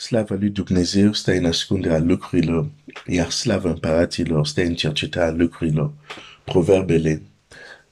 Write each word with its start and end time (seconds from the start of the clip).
slava 0.00 0.34
lui 0.34 0.50
Dumnezeu 0.50 1.12
stă 1.12 1.32
în 1.32 1.44
ascunderea 1.44 1.98
lucrurilor, 1.98 2.70
iar 3.06 3.30
slava 3.30 3.70
împăraților 3.70 4.46
stă 4.46 4.62
în 4.62 4.74
cercetarea 4.74 5.30
lucrurilor. 5.32 5.92
Proverbele 6.44 7.22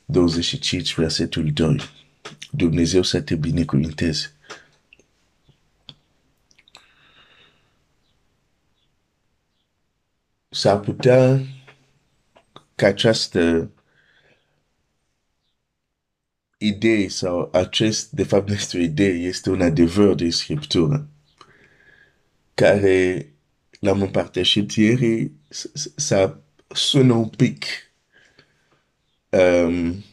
25, 0.04 0.94
versetul 0.94 1.52
2. 1.52 1.76
Dumnezeu 2.50 3.02
să 3.02 3.20
te 3.20 3.34
binecuvinteze. 3.34 4.32
S-ar 10.48 10.80
putea 10.80 11.40
ca 12.74 12.86
această 12.86 13.70
idee 16.58 17.08
sau 17.08 17.50
acest, 17.52 18.10
de 18.10 18.24
fapt, 18.24 18.48
nu 18.48 18.54
este 18.54 18.76
o 18.76 18.80
idee, 18.80 19.12
este 19.12 19.50
un 19.50 19.60
adevăr 19.60 20.14
de 20.14 20.30
Scriptură 20.30 21.08
care 22.58 23.26
l-am 23.80 24.02
împărtășit 24.02 24.72
ieri, 24.72 25.30
s-a 25.96 26.40
sună 26.68 27.12
un 27.12 27.28
pic 27.28 27.64
um, 29.28 30.04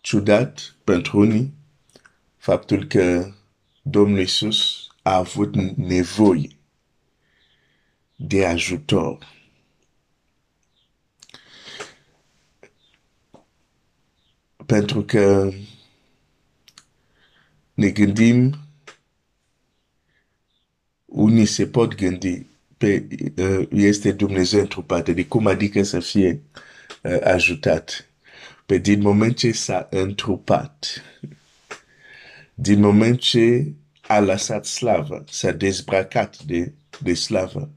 ciudat 0.00 0.76
pentru 0.84 1.18
unii 1.18 1.54
faptul 2.36 2.84
că 2.84 3.34
Domnul 3.82 4.18
Iisus 4.18 4.86
a 5.02 5.16
avut 5.16 5.54
nevoie 5.76 6.56
de 8.16 8.46
ajutor. 8.46 9.32
Pentru 14.66 15.04
că 15.04 15.52
ne 17.74 17.90
gândim, 17.90 18.63
unii 21.14 21.46
se 21.46 21.66
pot 21.66 21.94
gândi 21.94 22.46
pe 22.76 23.06
uh, 23.36 23.68
este 23.70 24.12
Dumnezeu 24.12 24.60
întrupat, 24.60 25.08
de 25.08 25.26
cum 25.26 25.46
adică 25.46 25.82
să 25.82 26.00
fie 26.00 26.42
uh, 27.02 27.20
ajutat. 27.22 28.08
Pe 28.66 28.78
din 28.78 29.00
moment 29.00 29.36
ce 29.36 29.52
s-a 29.52 29.86
întrupat, 29.90 31.02
din 32.54 32.80
moment 32.80 33.20
ce 33.20 33.72
a 34.00 34.18
lăsat 34.20 34.64
slavă, 34.64 35.24
s-a 35.30 35.50
dezbracat 35.50 36.42
de, 36.42 36.72
de 37.02 37.14
slavă, 37.14 37.70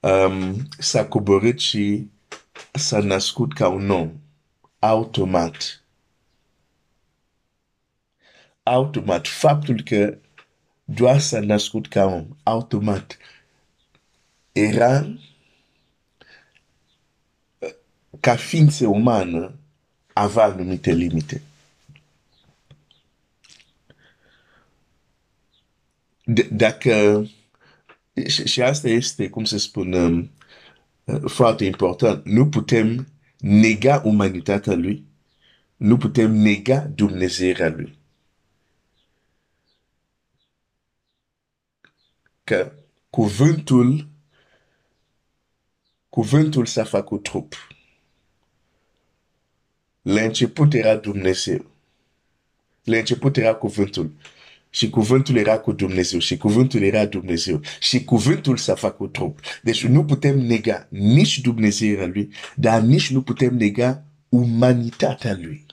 um, 0.00 0.68
s-a 0.78 1.06
coborât 1.06 1.58
și 1.58 2.10
s-a 2.72 2.98
născut 2.98 3.52
ca 3.52 3.68
un 3.68 3.90
om, 3.90 4.12
automat. 4.78 5.84
Automat. 8.62 9.26
Faptul 9.26 9.82
că 9.84 10.18
doar 10.94 11.20
s-a 11.20 11.40
născut 11.40 11.88
ca 11.88 12.04
om, 12.04 12.26
automat, 12.42 13.16
era 14.52 15.16
ca 18.20 18.36
ființă 18.36 18.86
umană 18.86 19.54
avea 20.12 20.44
anumite 20.44 20.92
limite. 20.92 21.42
D- 26.30 26.48
dacă 26.50 27.26
și, 28.26 28.46
și 28.46 28.62
asta 28.62 28.88
este, 28.88 29.28
cum 29.28 29.44
să 29.44 29.58
spun, 29.58 29.92
um, 29.92 30.30
foarte 31.26 31.64
important. 31.64 32.24
Nu 32.24 32.48
putem 32.48 33.06
nega 33.38 34.02
umanitatea 34.04 34.74
lui, 34.74 35.04
nu 35.76 35.96
putem 35.96 36.32
nega 36.32 36.78
Dumnezeirea 36.78 37.68
lui. 37.68 37.98
Că 42.44 42.72
cuvântul, 43.10 44.08
cuvântul 46.08 46.66
s-a 46.66 46.84
făcut 46.84 47.22
trup. 47.22 47.54
La 50.02 50.20
început 50.20 50.74
era 50.74 50.96
Dumnezeu. 50.96 51.66
La 52.84 52.96
început 52.96 53.36
era 53.36 53.54
cuvântul. 53.54 54.12
Și 54.70 54.90
cuvântul 54.90 55.36
era 55.36 55.58
cu 55.58 55.72
Dumnezeu 55.72 56.18
și 56.18 56.36
cuvântul 56.36 56.82
era 56.82 57.06
Dumnezeu 57.06 57.60
și 57.80 58.04
cuvântul 58.04 58.56
s-a 58.56 58.74
făcut 58.74 59.12
trup. 59.12 59.40
Deci 59.62 59.86
nu 59.86 60.04
putem 60.04 60.38
nega 60.38 60.86
nici 60.90 61.40
Dumnezeirea 61.40 62.06
lui, 62.06 62.32
dar 62.56 62.80
nici 62.80 63.10
nu 63.10 63.22
putem 63.22 63.54
nega 63.54 64.04
umanitatea 64.28 65.38
lui. 65.42 65.66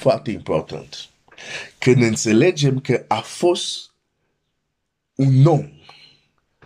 Foarte 0.00 0.30
important. 0.30 1.08
Când 1.78 2.02
înțelegem 2.02 2.80
că 2.80 3.04
a 3.08 3.20
fost 3.20 3.90
un 5.14 5.46
om, 5.46 5.68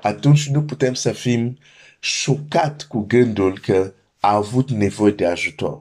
atunci 0.03 0.49
nu 0.49 0.65
putem 0.65 0.95
să 0.95 1.13
fim 1.13 1.59
șocat 2.01 2.87
cu 2.89 3.01
gândul 3.01 3.59
că 3.59 3.93
a 4.21 4.35
avut 4.35 4.71
nevoie 4.71 5.13
de 5.13 5.27
ajutor. 5.27 5.81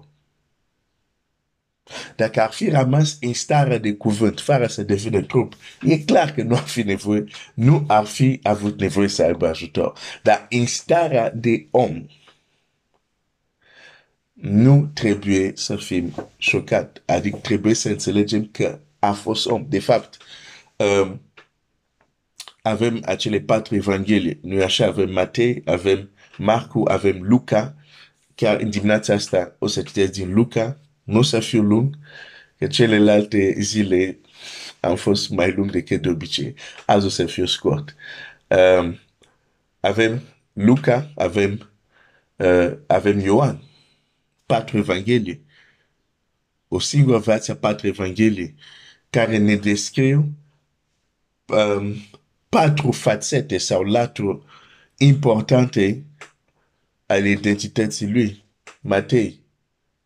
Dacă 2.16 2.42
ar 2.42 2.52
fi 2.52 2.70
rămas 2.70 3.18
în 3.22 3.34
stare 3.34 3.78
de 3.78 3.94
cuvânt, 3.94 4.40
fără 4.40 4.68
să 4.68 4.84
devină 4.84 5.22
trup, 5.22 5.54
e 5.82 5.98
clar 5.98 6.32
că 6.34 6.44
nu 6.44 6.56
ar 6.56 6.68
fi 6.68 6.82
nevoie, 6.82 7.24
nu 7.54 7.84
ar 7.88 8.06
fi 8.06 8.40
avut 8.44 8.80
nevoie 8.80 9.08
să 9.08 9.24
aibă 9.24 9.48
ajutor. 9.48 10.00
Dar 10.24 10.46
în 10.50 10.66
starea 10.66 11.32
de 11.32 11.68
om, 11.72 12.06
nu 14.44 14.90
trebuie 14.94 15.52
să 15.56 15.76
fim 15.76 16.30
șocat. 16.38 17.02
Adică 17.06 17.38
trebuie 17.38 17.74
să 17.74 17.90
înțelegem 17.90 18.50
că 18.52 18.80
a 19.00 19.12
fost 19.12 19.46
om. 19.46 19.66
De 19.70 19.80
fapt, 19.80 20.18
um, 20.76 21.22
avem 22.62 23.02
acele 23.06 23.40
patru 23.40 23.76
evanghelii. 23.76 24.40
Noi 24.42 24.64
așa 24.64 24.86
avem 24.86 25.12
Matei, 25.12 25.62
avem 25.66 26.10
Marcu, 26.38 26.84
avem 26.88 27.22
Luca. 27.22 27.76
Chiar 28.36 28.60
în 28.60 28.70
dimineața 28.70 29.14
asta 29.14 29.56
o 29.60 29.68
să 29.68 29.82
citesc 29.82 30.12
din 30.12 30.34
Luca, 30.34 30.80
nu 31.04 31.22
să 31.22 31.40
fiu 31.40 31.62
lung, 31.62 31.98
că 32.58 32.68
celelalte 32.68 33.56
zile 33.60 34.20
am 34.80 34.96
fost 34.96 35.30
mai 35.30 35.52
lung 35.52 35.72
decât 35.72 36.02
de 36.02 36.10
obicei. 36.10 36.56
Azi 36.86 37.06
o 37.06 37.10
să 37.10 37.26
fiu 37.26 37.46
scurt. 37.46 37.96
Um, 38.48 39.00
avem 39.80 40.22
Luca, 40.54 41.12
avem, 41.16 41.70
uh, 42.36 42.72
avem 42.88 43.20
Ioan, 43.20 43.62
patru 44.46 44.78
evanghelii. 44.78 45.46
O 46.68 46.80
singură 46.80 47.20
viață, 47.20 47.56
patru 47.56 47.88
evanghelii, 47.88 48.56
care 49.10 49.38
ne 49.38 49.56
descriu 49.56 50.34
um, 51.46 51.96
patru 52.50 52.92
fațete 52.92 53.58
sau 53.58 53.84
laturi 53.84 54.42
importante 54.98 56.04
ale 57.06 57.30
identității 57.30 58.12
lui. 58.12 58.44
Matei, 58.82 59.40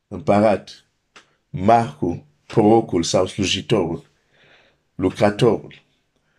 împărat, 0.07 0.85
Marcu, 1.49 2.25
prorocul 2.45 3.03
sau 3.03 3.25
slujitorul, 3.25 4.09
lucratorul. 4.95 5.85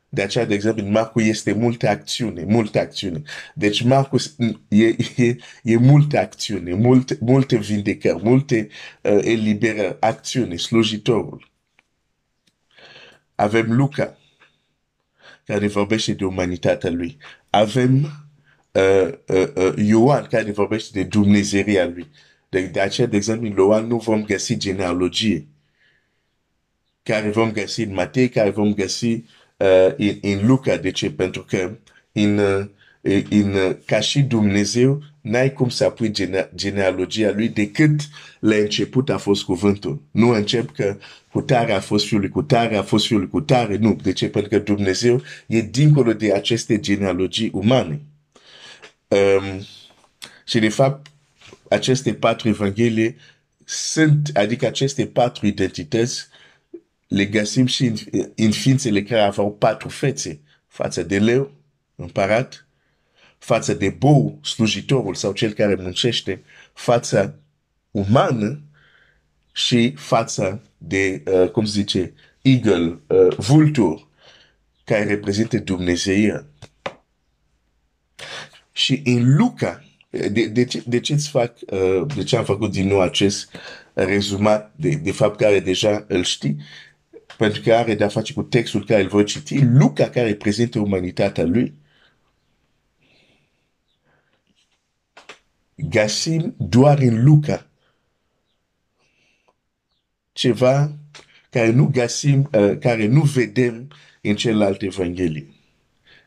De 0.09 0.23
aceea, 0.23 0.45
de 0.45 0.55
exemplu, 0.55 0.85
în 0.85 0.91
Marcu 0.91 1.21
este 1.21 1.53
multe 1.53 1.89
acțiune, 1.89 2.45
multe 2.45 2.79
acțiune. 2.79 3.23
Deci 3.55 3.83
Marcu 3.83 4.17
e, 4.69 4.87
e, 5.17 5.37
e 5.63 5.77
multe 5.77 6.19
acțiune, 6.19 6.75
multe, 6.75 7.19
multe 7.21 7.57
vindecări, 7.57 8.23
multe 8.23 8.69
uh, 9.03 9.19
eliberări, 9.23 9.97
acțiune, 10.01 10.57
slujitorul. 10.57 11.51
Avem 13.35 13.73
Luca, 13.73 14.19
care 15.45 15.67
vorbește 15.67 16.13
de 16.13 16.25
umanitatea 16.25 16.91
lui. 16.91 17.17
Avem 17.51 17.95
uh, 18.73 19.13
uh, 19.27 19.49
uh, 19.55 19.73
Ioan, 19.77 20.27
care 20.31 20.51
vorbește 20.51 21.03
de 21.03 21.09
Dumnezeirea 21.09 21.87
lui. 21.87 22.11
De, 22.49 22.67
de 22.67 22.81
aceea, 22.81 23.07
de 23.07 23.17
exemplu, 23.17 23.47
în 23.47 23.55
Ioan 23.57 23.87
nu 23.87 23.97
vom 23.99 24.25
găsi 24.25 24.57
genealogie 24.57 25.49
care 27.09 27.31
vom 27.31 27.53
găsi 27.53 27.83
în 27.83 27.93
Matei, 27.93 28.29
care 28.29 28.51
vom 28.51 28.75
găsi 28.75 29.25
uh, 29.59 29.95
în, 29.97 30.19
în 30.21 30.47
Luca. 30.47 30.77
De 30.77 30.91
ce? 30.91 31.11
Pentru 31.11 31.45
că 31.49 31.77
în, 32.13 32.39
uh, 32.39 32.67
în, 33.31 33.55
uh, 33.55 33.77
ca 33.85 34.01
și 34.01 34.21
Dumnezeu, 34.21 35.03
n-ai 35.21 35.53
cum 35.53 35.69
să 35.69 35.85
apui 35.85 36.11
gene, 36.11 36.51
genealogia 36.55 37.33
lui 37.35 37.49
decât 37.49 38.01
la 38.41 38.55
început 38.55 39.11
a 39.11 39.19
fost 39.19 39.43
cuvântul. 39.43 40.03
Nu 40.11 40.29
încep 40.29 40.75
că 40.75 40.97
cu 41.33 41.41
tare 41.41 41.73
a 41.73 41.81
fost 41.81 42.07
fiul 42.07 42.29
cu 42.29 42.43
tare, 42.43 42.77
a 42.77 42.83
fost 42.83 43.07
fiul 43.07 43.29
cu 43.29 43.41
tare. 43.41 43.77
Nu. 43.77 43.99
De 44.03 44.13
ce? 44.13 44.29
Pentru 44.29 44.51
că 44.51 44.59
Dumnezeu 44.59 45.23
e 45.47 45.61
dincolo 45.61 46.13
de 46.13 46.33
aceste 46.33 46.81
genealogii 46.81 47.51
umane. 47.53 48.01
Um, 49.09 49.67
și 50.45 50.59
de 50.59 50.69
fapt, 50.69 51.07
aceste 51.69 52.15
patru 52.15 52.49
evanghelii 52.49 53.17
sunt, 53.65 54.31
adică 54.35 54.67
aceste 54.67 55.07
patru 55.07 55.47
identități, 55.47 56.27
le 57.09 57.25
găsim 57.25 57.67
și 57.67 57.85
în, 57.85 57.97
în 58.37 58.51
ființele 58.51 59.03
care 59.03 59.21
aveau 59.21 59.53
patru 59.53 59.89
fețe. 59.89 60.41
Față 60.67 61.03
de 61.03 61.19
leu, 61.19 61.53
împărat, 61.97 62.67
față 63.39 63.75
de 63.75 63.89
bou, 63.89 64.39
slujitorul 64.43 65.15
sau 65.15 65.33
cel 65.33 65.53
care 65.53 65.75
muncește, 65.75 66.43
fața 66.73 67.35
umană 67.91 68.61
și 69.53 69.93
fața 69.97 70.61
de, 70.79 71.23
uh, 71.27 71.51
cum 71.51 71.65
se 71.65 71.71
zice, 71.71 72.13
eagle, 72.43 72.99
uh, 73.07 73.37
vultur, 73.37 74.09
care 74.85 75.05
reprezintă 75.05 75.59
Dumnezeia. 75.59 76.47
Și 78.73 79.03
în 79.05 79.37
Luca, 79.37 79.85
de, 80.11 80.47
de, 80.47 80.65
ce, 80.65 80.83
de 80.87 81.01
ce 81.01 81.13
îți 81.13 81.29
fac, 81.29 81.55
uh, 81.67 82.03
de 82.15 82.23
ce 82.23 82.37
am 82.37 82.45
făcut 82.45 82.71
din 82.71 82.87
nou 82.87 83.01
acest 83.01 83.51
rezumat 83.93 84.73
de, 84.77 84.89
de 84.91 85.13
fapt 85.13 85.39
care 85.39 85.61
deja 85.61 86.05
îl 86.09 86.25
știi? 86.25 86.57
Pentru 87.37 87.61
că 87.61 87.75
are 87.75 87.95
de-a 87.95 88.09
face 88.09 88.33
cu 88.33 88.43
textul 88.43 88.85
care 88.85 89.03
îl 89.03 89.09
voi 89.09 89.25
citi, 89.25 89.65
Luca 89.65 90.11
care 90.11 90.27
reprezintă 90.27 90.79
umanitatea 90.79 91.45
lui, 91.45 91.75
găsim 95.75 96.55
doar 96.59 96.99
în 96.99 97.25
Luca 97.25 97.69
ceva 100.33 100.93
care 101.51 101.71
nu 101.71 101.87
găsim, 101.87 102.49
uh, 102.53 102.79
care 102.81 103.07
nu 103.07 103.21
vedem 103.21 103.91
în 104.23 104.37
celelalte 104.37 104.85
evanghelii. 104.85 105.57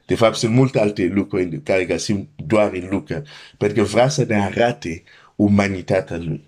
De 0.05 0.15
fapt, 0.15 0.35
sunt 0.35 0.53
multe 0.53 0.79
alte 0.79 1.05
lucruri 1.05 1.61
care 1.61 1.85
găsim 1.85 2.29
doar 2.35 2.73
în 2.73 2.87
Luca, 2.89 3.21
pentru 3.57 3.83
că 3.83 3.89
vrea 3.89 4.09
să 4.09 4.23
ne 4.23 4.43
arate 4.43 5.03
umanitatea 5.35 6.17
lui. 6.17 6.43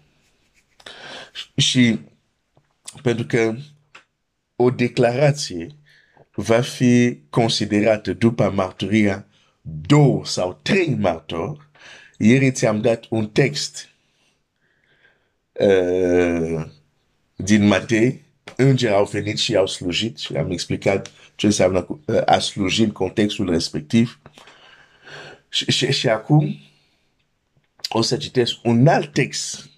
Și 1.56 2.00
pentru 3.02 3.26
că 3.26 3.56
o 4.56 4.70
declarație 4.70 5.68
va 6.36 6.62
fi 6.62 7.20
considerată 7.30 8.14
după 8.14 8.50
marturia 8.50 9.28
două 9.62 10.26
sau 10.26 10.60
trei 10.62 10.96
martori, 11.00 11.70
ieri 12.18 12.52
ți-am 12.52 12.82
dat 12.82 13.06
un 13.10 13.30
text 13.30 13.90
uh, 15.52 16.66
din 17.36 17.68
Matei, 17.68 18.22
îngeri 18.56 18.94
au 18.94 19.06
venit 19.06 19.38
și 19.38 19.56
au 19.56 19.66
slujit 19.66 20.18
și 20.18 20.36
am 20.36 20.52
explicat 20.52 21.12
ce 21.36 21.46
înseamnă 21.46 22.02
uh, 22.06 22.22
a 22.26 22.40
sluji 22.40 22.84
în 22.84 22.92
contextul 22.92 23.50
respectiv. 23.50 24.20
Și, 25.50 25.72
și, 25.72 25.92
și 25.92 26.10
acum 26.10 26.58
o 27.90 28.02
să 28.02 28.18
citesc 28.18 28.56
un 28.64 28.88
alt 28.88 29.14
text 29.14 29.70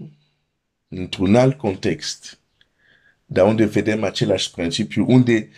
într-un 0.87 1.35
alt 1.35 1.57
context, 1.57 2.39
dar 3.25 3.45
unde 3.45 3.65
vedem 3.65 4.03
același 4.03 4.51
principiu, 4.51 5.05
unde 5.07 5.49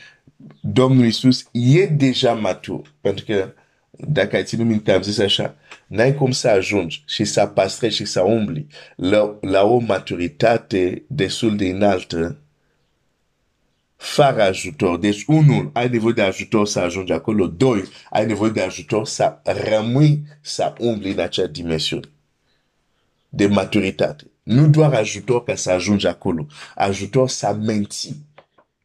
Domnul 0.61 1.05
Isus 1.05 1.49
e 1.51 1.85
deja 1.85 2.33
matur, 2.33 2.93
pentru 3.01 3.25
că 3.25 3.53
dacă 3.89 4.35
ai 4.35 4.43
ținut 4.43 4.65
minte, 4.65 4.91
am 4.91 5.01
zis 5.01 5.19
așa, 5.19 5.55
n-ai 5.87 6.15
cum 6.15 6.31
să 6.31 6.47
ajungi 6.47 7.03
și 7.07 7.23
să 7.25 7.45
păstrezi 7.45 7.95
și 7.95 8.05
să 8.05 8.21
umbli 8.21 8.67
la, 8.95 9.37
la 9.41 9.63
o 9.63 9.77
maturitate 9.77 11.03
destul 11.07 11.55
de 11.55 11.67
înaltă 11.67 12.37
fără 13.95 14.41
ajutor. 14.41 14.99
Deci, 14.99 15.23
unul, 15.27 15.69
ai 15.73 15.89
nevoie 15.89 16.13
de 16.13 16.21
ajutor 16.21 16.67
să 16.67 16.79
ajungi 16.79 17.11
acolo. 17.11 17.47
Doi, 17.47 17.83
ai 18.09 18.25
nevoie 18.25 18.51
de 18.51 18.61
ajutor 18.61 19.05
să 19.05 19.39
rămâi 19.43 20.23
să 20.41 20.73
umbli 20.79 21.11
în 21.11 21.19
acea 21.19 21.47
dimensiune 21.47 22.09
de 23.29 23.47
maturitate. 23.47 24.23
Nu 24.47 24.67
doar 24.67 24.93
ajutor 24.93 25.43
ca 25.43 25.55
să 25.55 25.71
ajungi 25.71 26.07
acolo, 26.07 26.45
ajutor 26.75 27.29
să 27.29 27.53
menții 27.53 28.25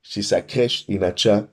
și 0.01 0.21
să 0.21 0.43
crești 0.43 0.93
în 0.93 1.03
acea 1.03 1.49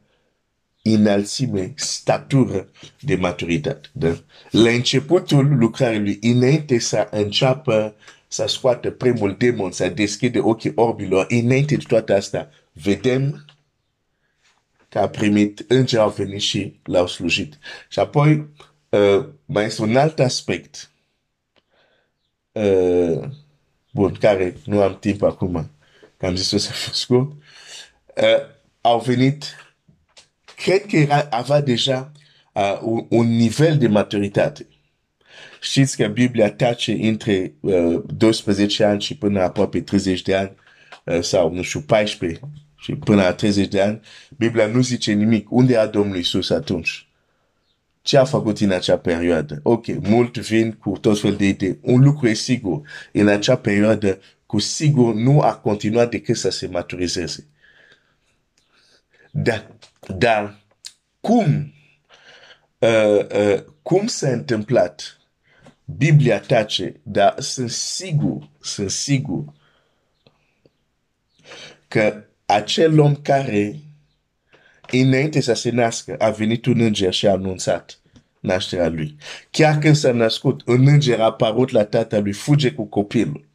înălțime, 0.83 1.73
statură 1.75 2.69
de 2.99 3.15
maturitate. 3.15 3.89
Da? 3.91 4.17
La 4.51 4.69
începutul 4.69 5.57
lucrării 5.57 5.99
lui, 5.99 6.19
înainte 6.21 6.79
să 6.79 7.07
înceapă 7.11 7.95
să 8.27 8.45
scoată 8.47 8.91
primul 8.91 9.35
demon, 9.37 9.71
să 9.71 9.89
deschide 9.89 10.39
ochii 10.39 10.71
orbilor, 10.75 11.25
înainte 11.29 11.75
de 11.75 11.83
toate 11.87 12.13
astea, 12.13 12.49
vedem 12.71 13.45
că 14.89 14.99
a 14.99 15.09
primit, 15.09 15.65
îngeri 15.67 16.01
au 16.01 16.09
venit 16.09 16.41
și 16.41 16.79
l-au 16.83 17.07
slujit. 17.07 17.57
Și 17.89 17.99
apoi, 17.99 18.47
uh, 18.89 19.25
mai 19.45 19.65
este 19.65 19.81
un 19.81 19.95
alt 19.95 20.19
aspect, 20.19 20.91
uh, 22.51 23.29
bun, 23.99 24.13
care 24.19 24.55
nu 24.65 24.81
am 24.81 24.97
timp 24.99 25.21
acum, 25.21 25.71
că 26.17 26.25
am 26.25 26.35
zis 26.35 26.51
o 26.51 26.57
să 26.57 26.71
fiu 26.71 26.91
scurt, 26.93 27.31
uh, 28.15 28.39
au 28.81 28.99
venit 28.99 29.43
cred 30.55 30.85
că 30.85 30.95
era, 30.95 31.27
avea 31.29 31.61
deja 31.61 32.11
uh, 32.53 32.79
un, 32.81 33.05
un 33.09 33.35
nivel 33.35 33.77
de 33.77 33.87
maturitate. 33.87 34.67
Știți 35.61 35.97
că 35.97 36.07
Biblia 36.07 36.51
tace 36.51 36.91
între 36.91 37.53
uh, 37.59 38.01
12 38.15 38.83
ani 38.83 39.01
și 39.01 39.17
până 39.17 39.41
aproape 39.41 39.81
30 39.81 40.21
de 40.21 40.35
ani, 40.35 40.55
uh, 41.05 41.21
sau, 41.21 41.53
nu 41.53 41.61
știu, 41.61 41.79
14 41.79 42.39
și 42.77 42.95
până 42.95 43.21
la 43.21 43.33
30 43.33 43.67
de 43.67 43.81
ani, 43.81 43.99
Biblia 44.37 44.67
nu 44.67 44.81
zice 44.81 45.11
nimic. 45.11 45.51
Unde 45.51 45.77
a 45.77 45.85
Domnul 45.85 46.17
Isus 46.17 46.49
atunci? 46.49 47.08
Ce 48.09 48.17
a 48.17 48.25
făcut 48.25 48.59
în 48.59 48.71
acea 48.71 48.97
perioadă? 48.97 49.59
Ok, 49.63 49.85
mult 49.87 50.37
vin 50.37 50.71
cu 50.71 50.97
tot 50.97 51.19
fel 51.19 51.35
de 51.35 51.45
idei. 51.45 51.79
Un 51.81 52.01
lucru 52.01 52.27
e 52.27 52.33
sigur. 52.33 52.81
În 53.11 53.27
acea 53.27 53.55
perioadă, 53.57 54.19
cu 54.45 54.59
sigur, 54.59 55.13
nu 55.13 55.41
a 55.41 55.55
continuat 55.55 56.09
decât 56.09 56.37
să 56.37 56.49
se 56.49 56.67
maturizeze. 56.67 57.47
Dar 59.31 59.71
dar 60.17 60.59
cum, 61.19 61.73
uh, 62.77 63.25
uh, 63.35 63.63
cum 63.81 64.07
s-a 64.07 64.29
întâmplat? 64.29 65.17
Biblia 65.85 66.39
tace, 66.39 66.99
dar 67.03 67.39
sunt 67.39 67.69
sigur, 67.69 68.49
sunt 68.61 68.89
sigur 68.89 69.53
că 71.87 72.23
acel 72.45 72.99
om 72.99 73.15
care 73.15 73.79
înainte 74.91 75.41
să 75.41 75.53
se 75.53 75.69
nască 75.69 76.15
a 76.19 76.29
venit 76.29 76.65
un 76.65 76.79
înger 76.79 77.13
și 77.13 77.27
a 77.27 77.31
anunțat 77.31 77.98
nașterea 78.39 78.89
lui. 78.89 79.15
Chiar 79.51 79.77
când 79.77 79.95
s-a 79.95 80.11
născut, 80.11 80.61
un 80.65 80.87
înger 80.87 81.19
a 81.19 81.23
apărut 81.23 81.69
la 81.69 81.85
tatălui, 81.85 82.31
fuge 82.31 82.71
cu 82.71 82.85
copilul. 82.85 83.47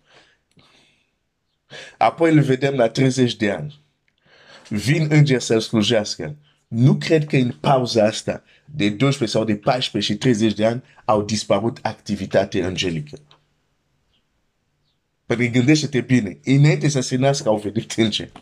Apoi 1.99 2.33
îl 2.33 2.41
vedem 2.41 2.75
la 2.75 2.89
30 2.89 3.37
de 3.37 3.51
ani. 3.51 3.83
Vin 4.69 5.07
înger 5.11 5.41
să-l 5.41 5.61
slujească 5.61 6.37
nu 6.75 6.97
cred 6.97 7.25
că 7.25 7.37
în 7.37 7.51
pauza 7.51 8.05
asta 8.05 8.43
de 8.65 8.89
12 8.89 9.37
sau 9.37 9.45
de 9.45 9.57
14 9.57 10.13
și 10.13 10.19
30 10.19 10.53
de 10.53 10.67
ani 10.67 10.83
au 11.05 11.23
dispărut 11.23 11.79
activitatea 11.83 12.67
angelică. 12.67 13.19
Pentru 15.27 15.47
că 15.47 15.53
gândește-te 15.53 16.01
bine, 16.01 16.39
înainte 16.45 16.89
să 16.89 17.01
se 17.01 17.17
nască 17.17 17.49
au 17.49 17.57
venit 17.57 17.93
îngeri. 17.93 18.33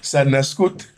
S-a 0.00 0.22
născut, 0.22 0.94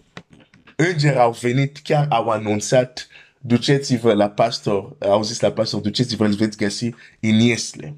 îngeri 0.77 1.19
au 1.19 1.33
venit, 1.33 1.79
chiar 1.79 2.07
au 2.11 2.29
anunțat, 2.29 3.09
duceți-vă 3.47 4.13
la 4.13 4.29
pastor, 4.31 4.97
au 4.99 5.23
zis 5.23 5.41
la 5.41 5.51
pastor, 5.51 5.81
duceți-vă, 5.81 6.25
îl 6.25 6.33
veți 6.33 6.57
găsi 6.57 6.91
în 7.21 7.39
Iesle. 7.41 7.97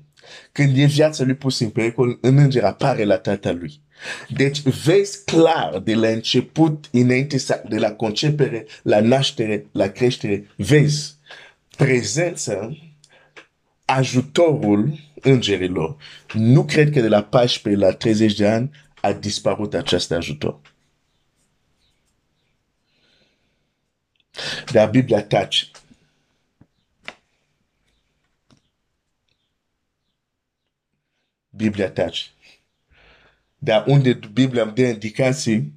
Când 0.52 0.78
e 0.78 0.84
viața 0.84 1.24
lui 1.24 1.34
pus 1.34 1.60
în 1.60 1.68
pericol, 1.68 2.18
un 2.22 2.36
înger 2.36 2.64
apare 2.64 3.04
la 3.04 3.16
tata 3.16 3.52
lui. 3.52 3.80
Deci 4.28 4.60
vezi 4.62 5.24
clar 5.24 5.78
de 5.78 5.94
la 5.94 6.08
început, 6.08 6.88
înainte 6.92 7.36
de 7.68 7.78
la 7.78 7.92
concepere, 7.92 8.66
la 8.82 9.00
naștere, 9.00 9.66
la 9.72 9.88
creștere, 9.88 10.46
vezi 10.56 11.14
prezența, 11.76 12.76
ajutorul 13.84 14.98
îngerilor. 15.20 15.96
Nu 16.32 16.64
cred 16.64 16.90
că 16.90 17.00
de 17.00 17.08
la 17.08 17.22
14 17.22 17.84
la 17.84 17.92
30 17.92 18.34
de 18.34 18.48
ani 18.48 18.70
a 19.00 19.12
dispărut 19.12 19.74
acest 19.74 20.12
ajutor. 20.12 20.60
Dar 24.72 24.90
Biblia 24.90 25.22
tace. 25.22 25.66
Biblia 31.50 31.90
tace. 31.90 32.22
Dar 33.58 33.84
unde 33.86 34.18
Biblia 34.32 34.62
îmi 34.62 34.74
dă 34.74 34.82
indicații, 34.82 35.72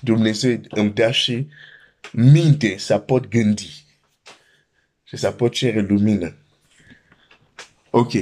Dumnezeu 0.00 0.60
îmi 0.68 0.92
dă 0.92 1.10
și 1.10 1.48
minte 2.12 2.76
să 2.76 2.98
pot 2.98 3.28
gândi 3.28 3.84
și 5.02 5.16
să 5.16 5.30
pot 5.30 5.52
cere 5.52 5.80
lumină. 5.80 6.36
Ok. 7.90 8.12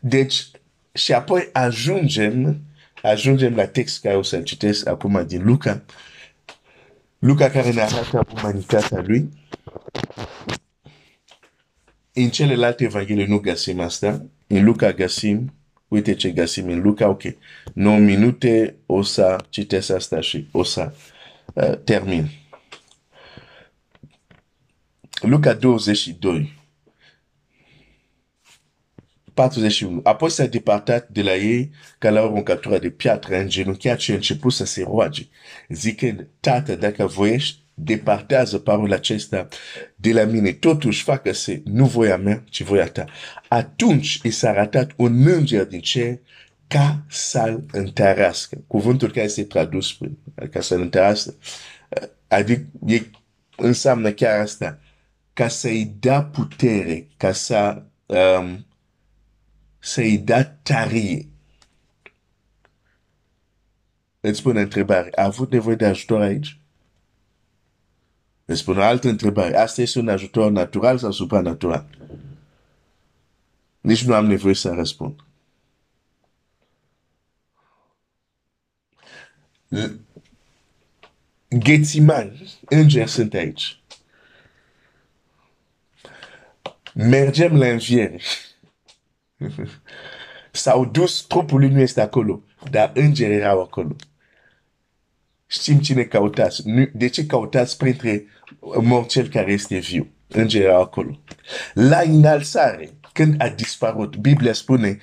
Deci, 0.00 0.50
și 0.92 1.12
apoi 1.12 1.48
ajungem, 1.52 2.60
ajungem 3.02 3.54
la 3.54 3.66
text 3.66 4.00
care 4.00 4.16
o 4.16 4.22
să-l 4.22 4.42
citesc 4.42 4.86
acum 4.86 5.26
din 5.26 5.44
Luca. 5.44 5.84
Luca 7.24 7.50
care 7.50 7.72
ne 7.72 7.80
arată 7.80 8.26
umanitatea 8.36 9.02
lui. 9.06 9.28
În 12.12 12.28
celelalte 12.28 12.84
evanghelii 12.84 13.26
nu 13.26 13.38
găsim 13.38 13.80
asta. 13.80 14.26
În 14.46 14.64
Luca 14.64 14.92
găsim 14.92 15.54
uite 15.88 16.14
ce 16.14 16.30
găsim 16.30 16.68
în 16.68 16.80
Luca, 16.80 17.08
ok, 17.08 17.22
9 17.74 17.98
minute, 17.98 18.76
o 18.86 19.02
să 19.02 19.44
citesc 19.48 19.90
asta 19.90 20.20
și 20.20 20.48
o 20.50 20.62
să 20.62 20.92
uh, 21.54 21.78
termin. 21.84 22.30
Luca 25.20 25.54
22. 25.54 26.63
41. 29.34 30.00
Apoi 30.02 30.30
s-a 30.30 30.46
departat 30.46 31.08
de 31.08 31.22
la 31.22 31.34
ei 31.34 31.70
ca 31.98 32.10
la 32.10 32.22
o 32.22 32.26
roncatură 32.26 32.78
de 32.78 32.90
piatră, 32.90 33.36
îngenunchiat 33.36 34.00
și 34.00 34.10
a 34.10 34.14
început 34.14 34.52
să 34.52 34.64
se 34.64 34.82
roage, 34.82 35.22
zicând, 35.68 36.28
Tată, 36.40 36.76
dacă 36.76 37.06
voiești, 37.06 37.62
departează 37.74 38.58
parul 38.58 38.92
acesta 38.92 39.48
de 39.96 40.12
la 40.12 40.24
mine. 40.24 40.52
Totuși 40.52 41.02
facă 41.02 41.32
se 41.32 41.62
nu 41.64 41.86
voia 41.86 42.16
mea, 42.16 42.44
ci 42.50 42.62
voia 42.62 42.86
ta. 42.86 43.04
Atunci 43.48 44.20
i 44.22 44.30
s-a 44.30 44.48
arătat 44.48 44.92
un 44.96 45.26
înger 45.26 45.64
din 45.64 45.80
cer 45.80 46.18
ca 46.66 47.04
să-l 47.08 47.64
întărească. 47.72 48.64
Cuvântul 48.66 49.10
care 49.10 49.24
este 49.24 49.44
tradus 49.44 49.92
prin, 49.92 50.18
ca 50.50 50.60
să-l 50.60 50.80
întărească, 50.80 51.34
adică 52.28 52.66
e, 52.86 53.02
înseamnă 53.56 54.10
chiar 54.10 54.40
asta, 54.40 54.78
ca 55.32 55.48
să-i 55.48 55.94
dea 55.98 56.22
putere, 56.22 57.08
ca 57.16 57.32
să 57.32 57.82
um, 58.06 58.66
să-i 59.84 60.18
dea 60.18 60.44
tarie. 60.62 61.28
Îți 64.20 64.42
pun 64.42 64.56
întrebare, 64.56 65.10
a 65.14 65.24
avut 65.24 65.50
nevoie 65.50 65.76
de 65.76 65.86
ajutor 65.86 66.20
aici? 66.20 66.60
Îți 68.44 68.64
pun 68.64 68.78
o 68.78 68.82
altă 68.82 69.08
întrebare, 69.08 69.56
asta 69.56 69.82
este 69.82 69.98
un 69.98 70.08
ajutor 70.08 70.50
natural 70.50 70.98
sau 70.98 71.10
supranatural? 71.10 71.86
Nici 73.80 74.04
nu 74.04 74.14
am 74.14 74.26
nevoie 74.26 74.54
să 74.54 74.70
răspund. 74.70 75.20
Ghețimani, 81.48 82.52
îngeri 82.64 83.10
sunt 83.10 83.34
aici. 83.34 83.80
Mergem 86.94 87.56
la 87.56 87.66
înviere. 87.66 88.20
S-au 90.50 90.84
dus, 90.84 91.20
trupul 91.20 91.58
lui 91.58 91.68
nu 91.68 91.80
este 91.80 92.00
acolo, 92.00 92.42
dar 92.70 92.90
îngerii 92.94 93.36
erau 93.36 93.60
acolo. 93.60 93.96
Știm 95.46 95.78
cine 95.78 96.02
căutați. 96.02 96.62
De 96.92 97.08
ce 97.08 97.26
căutați 97.26 97.76
printre 97.76 98.24
morțel 98.80 99.28
care 99.28 99.52
este 99.52 99.78
viu? 99.78 100.08
Îngerii 100.28 100.66
erau 100.66 100.80
acolo. 100.80 101.20
La 101.72 102.00
înalțare, 102.00 102.90
când 103.12 103.34
a 103.42 103.48
dispărut, 103.48 104.16
Biblia 104.16 104.52
spune, 104.52 104.98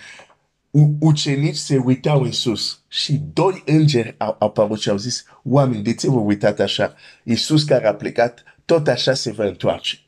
ucenici 0.99 1.55
se 1.55 1.77
uitau 1.77 2.21
în 2.21 2.31
sus 2.31 2.83
și 2.87 3.21
doi 3.33 3.63
îngeri 3.65 4.15
au 4.17 4.35
apărut 4.39 4.79
și 4.79 4.89
au 4.89 4.97
zis, 4.97 5.25
oameni, 5.43 5.83
de 5.83 5.93
ce 5.93 6.09
vă 6.09 6.19
uitați 6.19 6.61
așa? 6.61 6.95
Iisus 7.23 7.63
care 7.63 7.87
a 7.87 7.93
plecat, 7.93 8.43
tot 8.65 8.87
așa 8.87 9.13
se 9.13 9.31
va 9.31 9.45
întoarce. 9.45 9.99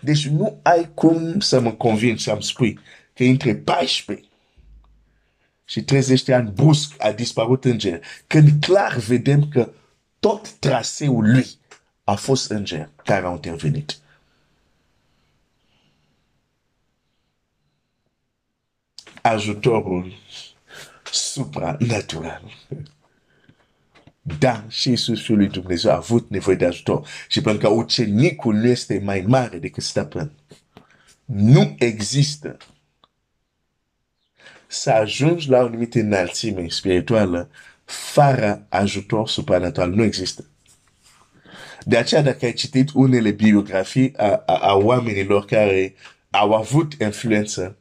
Deci 0.00 0.26
nu 0.26 0.58
ai 0.62 0.90
cum 0.94 1.40
să 1.40 1.60
mă 1.60 1.72
convingi 1.72 2.22
să-mi 2.22 2.42
spui 2.42 2.78
că 3.14 3.24
între 3.24 3.54
14 3.56 4.26
și 5.64 5.82
30 5.82 6.22
de 6.22 6.34
ani 6.34 6.50
brusc 6.50 6.94
a 6.98 7.12
dispărut 7.12 7.64
înger, 7.64 8.00
când 8.26 8.64
clar 8.64 8.96
vedem 8.96 9.48
că 9.48 9.70
tot 10.18 10.50
traseul 10.52 11.30
lui 11.30 11.46
a 12.04 12.14
fost 12.14 12.50
înger 12.50 12.90
care 13.04 13.26
au 13.26 13.32
intervenit. 13.34 13.98
Ajutorul 19.22 20.12
supranatural. 21.12 22.42
Da, 24.38 24.64
și 24.68 24.88
Iisus 24.88 25.22
Fiul 25.22 25.36
lui 25.36 25.48
Dumnezeu 25.48 25.90
a 25.90 25.96
avut 25.96 26.30
nevoie 26.30 26.56
de 26.56 26.64
ajutor. 26.64 27.08
Și 27.28 27.40
pentru 27.40 27.68
că 27.68 27.74
ucenicul 27.74 28.54
nu 28.54 28.66
este 28.66 29.00
mai 29.04 29.24
mare 29.26 29.58
decât 29.58 29.82
stăpân, 29.82 30.32
nu 31.24 31.74
există 31.78 32.56
să 34.66 34.90
ajungi 34.90 35.48
la 35.48 35.58
o 35.58 35.64
anumită 35.64 35.98
înălțime 35.98 36.68
spirituală 36.68 37.50
fără 37.84 38.66
ajutor 38.68 39.28
supranatural. 39.28 39.90
Nu 39.90 40.02
există. 40.02 40.44
De 41.84 41.96
aceea, 41.96 42.22
dacă 42.22 42.44
ai 42.44 42.52
citit 42.52 42.90
unele 42.94 43.30
biografii 43.30 44.16
a, 44.16 44.42
a, 44.46 44.56
a 44.56 44.74
oamenilor 44.74 45.44
care 45.44 45.94
au 46.30 46.54
avut 46.54 46.92
influență, 47.00 47.76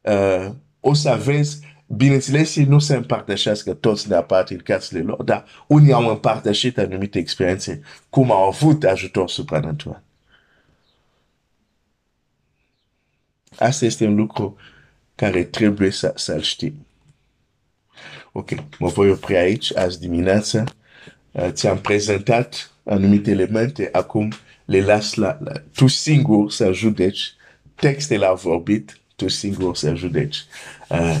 uh, 0.00 0.50
o 0.80 0.94
să 0.94 1.20
vezi 1.24 1.58
Bineînțeles, 1.86 2.56
ei 2.56 2.64
nu 2.64 2.78
se 2.78 2.94
împărtășească 2.94 3.74
toți 3.74 4.08
neapărat 4.08 4.50
în 4.50 4.58
casele 4.58 5.00
lor, 5.00 5.22
dar 5.22 5.44
unii 5.66 5.92
au 5.92 6.08
împărtășit 6.08 6.78
anumite 6.78 7.18
experiențe, 7.18 7.82
cum 8.10 8.30
au 8.30 8.46
avut 8.46 8.84
ajutor 8.84 9.28
supranatural. 9.28 10.02
Asta 13.58 13.84
este 13.84 14.06
un 14.06 14.14
lucru 14.14 14.56
care 15.14 15.44
trebuie 15.44 15.90
să, 15.90 16.12
să-l 16.16 16.40
știi. 16.40 16.86
Ok, 18.32 18.50
mă 18.78 18.88
voi 18.88 19.10
opri 19.10 19.36
aici, 19.36 19.76
azi 19.76 20.00
dimineață. 20.00 20.64
Uh, 21.32 21.48
ți-am 21.50 21.78
prezentat 21.78 22.70
anumite 22.84 23.30
elemente, 23.30 23.88
acum 23.92 24.32
le 24.64 24.80
las 24.80 25.14
la, 25.14 25.38
la 25.40 25.52
tu 25.74 25.86
singur 25.86 26.50
să 26.50 26.72
judeci. 26.72 27.34
Textele 27.74 28.26
au 28.26 28.36
vorbit, 28.36 28.98
tu 29.16 29.28
singur 29.28 29.76
să 29.76 29.94
judeci. 29.94 30.44
Uh, 30.88 31.20